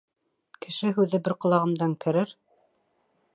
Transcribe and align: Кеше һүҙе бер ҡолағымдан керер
Кеше 0.65 0.93
һүҙе 0.97 1.19
бер 1.27 1.35
ҡолағымдан 1.45 1.93
керер 2.07 2.35